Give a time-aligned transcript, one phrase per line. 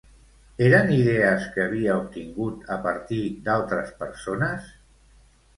[0.67, 4.73] Eren idees que havia obtingut a partir d'altres persones?